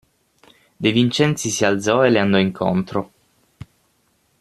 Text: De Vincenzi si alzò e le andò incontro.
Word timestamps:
De 0.79 0.89
Vincenzi 0.91 1.51
si 1.51 1.63
alzò 1.63 2.03
e 2.03 2.09
le 2.09 2.17
andò 2.17 2.39
incontro. 2.39 3.11